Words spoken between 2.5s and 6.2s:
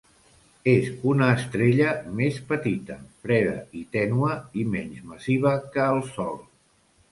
petita, freda i tènue i menys massiva que el